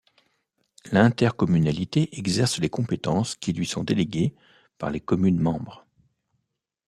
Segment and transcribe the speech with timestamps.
[0.91, 4.33] L'intercommunalité exerce les compétences qui lui sont délégués
[4.79, 5.85] par les communes membres.